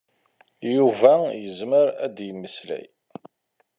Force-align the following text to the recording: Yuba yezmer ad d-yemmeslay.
Yuba 0.75 1.13
yezmer 1.41 1.87
ad 2.05 2.11
d-yemmeslay. 2.15 2.85